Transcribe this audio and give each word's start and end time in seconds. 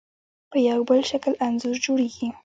په 0.51 0.57
یو 0.69 0.79
بل 0.89 0.99
شکل 1.11 1.33
انځور 1.45 1.75
جوړوي. 1.85 2.27